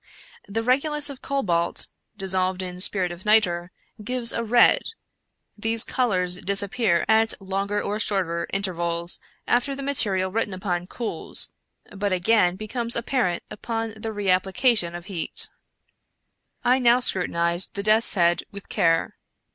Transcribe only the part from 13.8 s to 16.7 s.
the reapplication of heat. 151 American Mystery Stories"